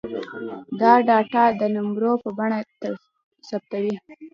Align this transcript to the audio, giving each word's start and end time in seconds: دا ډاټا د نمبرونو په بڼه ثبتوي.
دا 0.79 0.93
ډاټا 1.07 1.43
د 1.59 1.61
نمبرونو 1.75 2.21
په 2.23 2.29
بڼه 2.37 2.59
ثبتوي. 3.49 3.95